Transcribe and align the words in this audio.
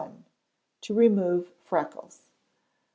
To 0.81 0.95
Remove 0.95 1.51
Freckles. 1.63 2.25